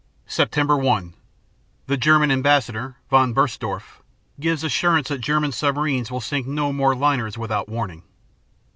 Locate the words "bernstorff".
3.33-4.01